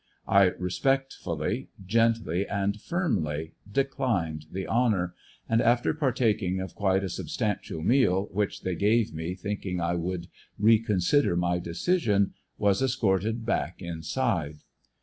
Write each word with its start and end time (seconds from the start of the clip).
I 0.27 0.45
respectfully, 0.57 1.69
gently 1.85 2.47
and 2.47 2.81
firmly 2.81 3.53
declined 3.71 4.47
the 4.51 4.65
honor, 4.65 5.13
and 5.47 5.61
after 5.61 5.93
partaking 5.93 6.59
of 6.59 6.73
quite 6.73 7.03
a 7.03 7.05
substan 7.05 7.61
tial 7.63 7.83
meal, 7.85 8.27
which 8.31 8.63
the}^ 8.63 8.75
gave 8.79 9.13
me 9.13 9.35
thinking 9.35 9.79
I 9.79 9.93
would 9.93 10.27
reconsider 10.57 11.35
my 11.35 11.59
decision, 11.59 12.33
was 12.57 12.81
escorted 12.81 13.45
back 13.45 13.79
inside. 13.79 14.61